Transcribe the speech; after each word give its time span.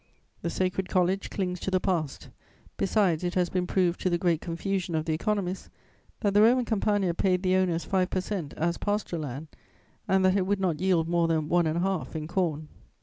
The 0.41 0.49
Sacred 0.49 0.89
College 0.89 1.29
clings 1.29 1.59
to 1.59 1.69
the 1.69 1.79
past; 1.79 2.29
besides, 2.75 3.23
it 3.23 3.35
has 3.35 3.51
been 3.51 3.67
proved, 3.67 3.99
to 4.01 4.09
the 4.09 4.17
great 4.17 4.41
confusion 4.41 4.95
of 4.95 5.05
the 5.05 5.13
economists, 5.13 5.69
that 6.21 6.33
the 6.33 6.41
Roman 6.41 6.65
Campagna 6.65 7.13
paid 7.13 7.43
the 7.43 7.55
owners 7.55 7.85
five 7.85 8.09
per 8.09 8.21
cent, 8.21 8.55
as 8.55 8.79
pasture 8.79 9.19
land 9.19 9.49
and 10.07 10.25
that 10.25 10.35
it 10.35 10.47
would 10.47 10.59
not 10.59 10.81
yield 10.81 11.07
more 11.07 11.27
than 11.27 11.49
one 11.49 11.67
and 11.67 11.77
a 11.77 11.81
half 11.81 12.15
in 12.15 12.25
corn. 12.27 12.67